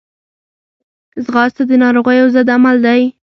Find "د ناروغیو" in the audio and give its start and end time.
1.67-2.27